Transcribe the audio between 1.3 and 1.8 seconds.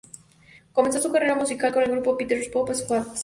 musical